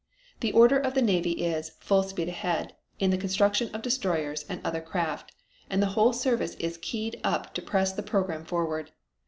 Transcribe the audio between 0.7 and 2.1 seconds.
in all the Navy is 'Full